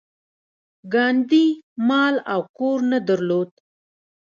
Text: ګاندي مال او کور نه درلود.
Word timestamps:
ګاندي 0.93 1.45
مال 1.87 2.15
او 2.33 2.41
کور 2.57 2.77
نه 2.91 2.99
درلود. 3.07 3.49